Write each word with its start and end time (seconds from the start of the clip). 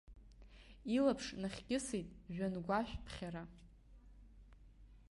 Илаԥш 0.95 1.27
нахькьысит 1.41 2.07
жәҩангәашәԥхьара. 2.33 3.43